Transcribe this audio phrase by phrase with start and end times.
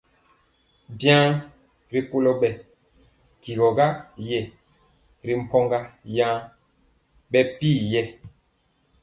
[0.97, 1.25] Biaŋ
[1.91, 2.49] rikolo bɛ
[3.41, 3.69] tyigɔ
[4.27, 4.41] yɛɛ
[5.25, 5.79] ri mpogɔ
[6.15, 6.35] yaŋ
[7.31, 8.01] bɛ pir yɛ.